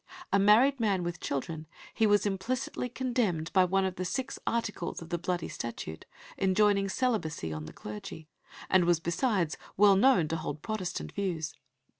[0.33, 4.99] A married man, with children, he was implicitly condemned by one of the Six Articles
[4.99, 6.05] of the Bloody Statute,
[6.39, 8.27] enjoining celibacy on the clergy,
[8.67, 11.53] and was besides well known to hold Protestant views.